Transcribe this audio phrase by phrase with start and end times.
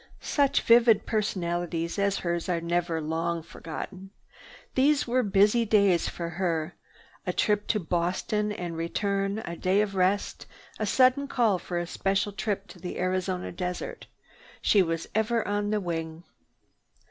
[0.23, 4.09] Such vivid personalities as hers are never long forgotten.
[4.73, 6.73] These were busy days for her.
[7.27, 10.47] A trip to Boston and return; a day of rest;
[10.79, 15.79] a sudden call for a special trip to the Arizona desert—she was ever on the
[15.79, 16.23] wing.